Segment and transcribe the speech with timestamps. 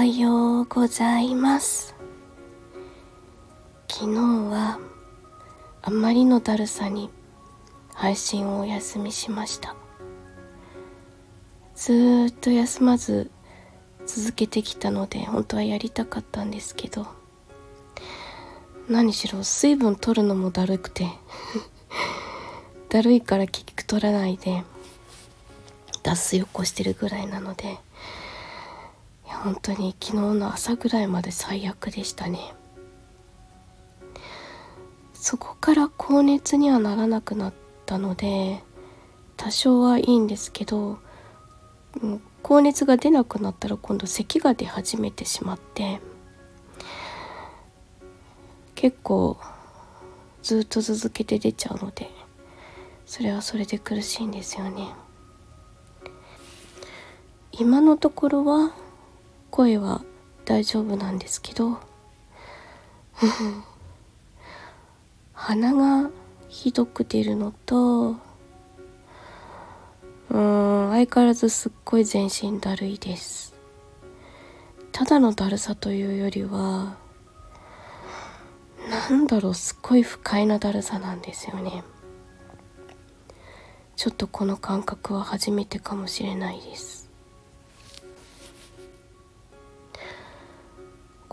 [0.00, 1.94] はようございます。
[3.86, 4.18] 昨日
[4.50, 4.78] は
[5.82, 7.10] あまりのだるさに
[7.92, 9.76] 配信をお休みしました。
[11.74, 13.30] ずっと休まず
[14.06, 17.06] 続けてきたので本当はやりたかったんですけど
[18.88, 21.10] 何しろ水分取るのもだるくて
[22.88, 24.64] だるいから結局取らないで
[26.02, 27.78] 脱水を起こしてるぐらいなので
[29.32, 32.54] 本当に昨日の朝ぐらいまで最悪でしたね。
[35.14, 37.52] そこから高熱にはならなくなっ
[37.84, 38.62] たので
[39.36, 40.98] 多少はいいんですけど
[42.42, 46.00] 高熱が出なくなったら今度咳が出始めてしまって
[48.74, 49.36] 結構
[50.42, 52.08] ずっと続けて出ちゃうので
[53.04, 54.88] それはそれで苦しいんですよね。
[57.52, 58.72] 今のところは
[59.50, 60.02] 声は
[60.44, 61.78] 大丈夫なんですけど。
[65.34, 66.10] 鼻が
[66.48, 68.16] ひどく出るのと
[70.30, 73.54] うん相変わらずすっごい全身だるいです。
[74.92, 76.96] ただのだるさというよりは
[78.88, 81.84] なんだろうすっごい不快なだるさなんですよね。
[83.96, 86.99] ちょっとこの感覚は初めてかもしれないです。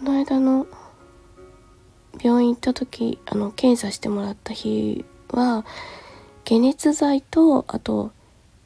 [0.00, 0.66] この間の
[2.24, 5.66] 病院行った時あの検査してもらった日は
[6.48, 8.10] 解熱剤とあと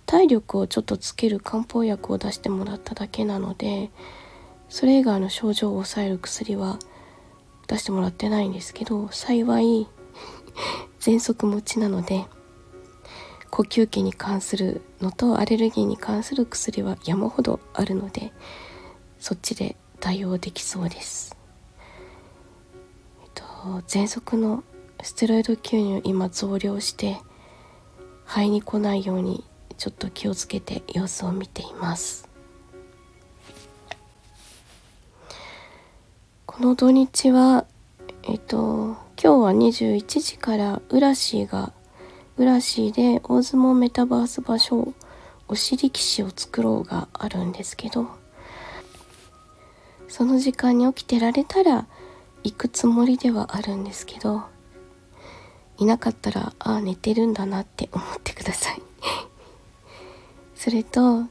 [0.06, 3.90] 体力をちょっとつける漢方薬を出してもらっただけなので
[4.68, 6.78] それ以外の症状を抑える薬は
[7.66, 9.88] 出してもらってないんですけど幸い
[11.00, 12.26] 喘息持ちなので
[13.50, 18.32] 呼吸器に関するのとアレルギーに関する薬は山ほどあるので
[19.18, 21.36] そっちで対応できそうです。
[23.22, 23.44] えっと
[23.86, 24.64] 喘息の
[25.02, 27.18] ステロイド吸入今増量して
[28.24, 29.44] 肺に来ないように
[29.76, 32.28] ちょっと気をつけて様子を見ています
[36.46, 37.66] この土日は
[38.22, 41.72] えっと今日は21時からウラシーが
[42.38, 44.94] ウラシーで大相撲メタバース場所
[45.48, 48.08] お尻騎士を作ろうがあるんですけど
[50.16, 51.88] その時間に起きてられたら
[52.44, 54.44] 行くつもりではあるんですけど
[55.76, 58.82] いなかったらああ寝てるんだなって思ってください。
[60.54, 61.24] それと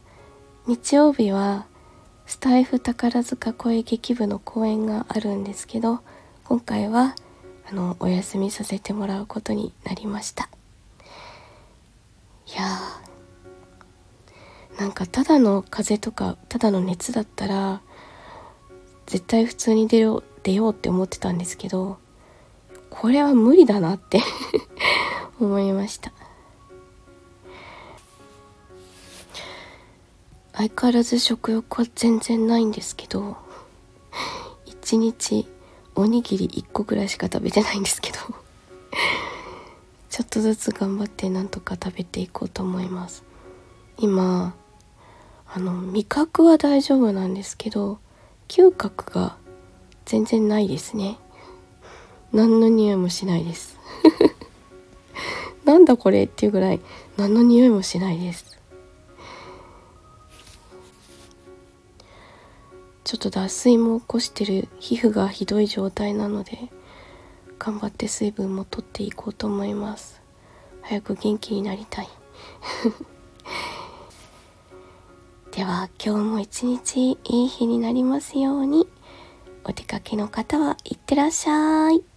[0.67, 1.66] 日曜日は
[2.25, 6.01] スタイフ宝塚声劇部の公演があるんですけど
[6.44, 7.15] 今回は
[7.71, 10.50] あのお休みさせてもらうことになりました。
[12.47, 17.81] いやーなんかただの風邪とかただの熱だったら
[19.06, 21.97] 絶対普通に出よう出ようって思ってたんですけど
[22.90, 24.22] これは無理だなって
[25.40, 26.12] 思いました。
[30.53, 33.38] 相変わらず食欲は全然ないんですけど
[34.66, 35.47] 一日
[35.96, 38.19] おにぎり1個ぐらいしか食べてないんですけど
[40.12, 43.24] ちょっとずつ頑張ってなんとか食べていこうと思います。
[43.97, 44.53] 今
[45.52, 48.00] あの味覚は大丈夫なんですけど
[48.48, 49.38] 嗅覚が
[50.06, 51.18] 全然ないですね。
[52.31, 53.78] 何の匂いもしないです。
[55.66, 56.81] なんだこれっていうぐらい
[57.16, 58.59] 何の匂いもしないです。
[63.04, 66.72] ちょっと脱水も起こしてる皮膚がひどい状態なので
[67.60, 70.22] 頑張って水分も取っていこうと思います。
[70.81, 72.10] 早く元気になりたい。
[75.56, 78.88] では今日も一日いい日になりますように。
[79.64, 82.12] お出かけの方はいってらっしゃい。